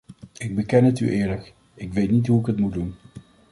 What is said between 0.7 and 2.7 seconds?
het u eerlijk: ik weet niet hoe ik het